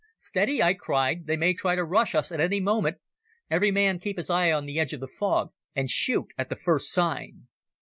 [0.17, 2.97] "Steady," I cried; "they may try to rush us at any moment.
[3.51, 6.55] Every man keep his eye on the edge of the fog, and shoot at the
[6.55, 7.47] first sign."